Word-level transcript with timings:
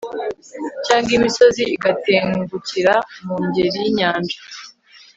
cyangwa 0.85 1.11
imisozi 1.17 1.61
igatengukira 1.75 2.95
mu 3.25 3.35
ngeri 3.45 3.77
y'inyanja 3.83 4.37